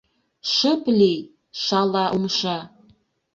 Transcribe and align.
Шып 0.53 0.83
лий, 0.99 1.19
шала 1.63 2.05
умша!.. 2.15 2.57